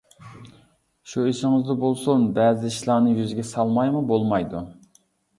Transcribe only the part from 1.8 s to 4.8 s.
بولسۇن، بەزى ئىشلارنى يۈزىگە سالمايمۇ بولمايدۇ.